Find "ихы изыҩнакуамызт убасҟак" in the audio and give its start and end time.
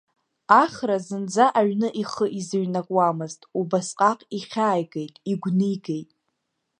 2.01-4.19